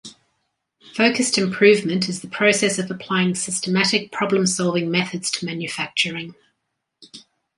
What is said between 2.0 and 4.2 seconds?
is the process of applying systematic